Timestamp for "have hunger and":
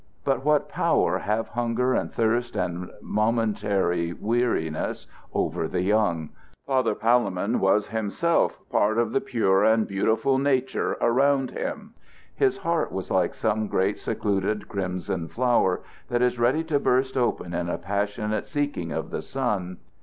1.19-2.11